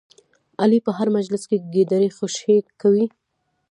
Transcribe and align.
علي 0.61 0.79
په 0.85 0.91
هر 0.97 1.07
مجلس 1.17 1.43
کې 1.49 1.57
ګیدړې 1.73 2.09
خوشې 2.17 2.57
کوي. 2.81 3.05